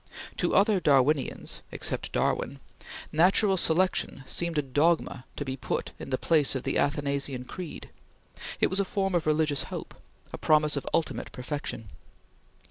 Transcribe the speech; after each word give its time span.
To 0.37 0.55
other 0.55 0.79
Darwinians 0.79 1.61
except 1.71 2.11
Darwin 2.11 2.59
Natural 3.11 3.55
Selection 3.55 4.23
seemed 4.25 4.57
a 4.57 4.63
dogma 4.63 5.25
to 5.35 5.45
be 5.45 5.55
put 5.55 5.91
in 5.99 6.09
the 6.09 6.17
place 6.17 6.55
of 6.55 6.63
the 6.63 6.79
Athanasian 6.79 7.43
creed; 7.45 7.91
it 8.59 8.71
was 8.71 8.79
a 8.79 8.83
form 8.83 9.13
of 9.13 9.27
religious 9.27 9.65
hope; 9.65 9.93
a 10.33 10.39
promise 10.39 10.75
of 10.75 10.87
ultimate 10.91 11.31
perfection. 11.31 11.89